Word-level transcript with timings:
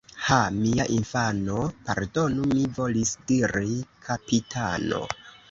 Ha! 0.27 0.35
mia 0.53 0.85
infano... 0.95 1.57
pardonu, 1.89 2.47
mi 2.55 2.65
volis 2.79 3.13
diri: 3.33 3.71
kapitano. 4.09 5.05